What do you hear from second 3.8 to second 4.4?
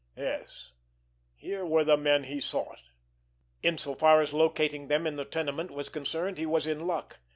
far as